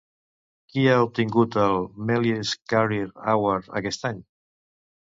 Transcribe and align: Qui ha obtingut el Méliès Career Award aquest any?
Qui 0.71 0.85
ha 0.93 0.95
obtingut 1.07 1.59
el 1.65 1.77
Méliès 2.09 2.57
Career 2.75 3.09
Award 3.37 3.73
aquest 3.85 4.13
any? 4.15 4.29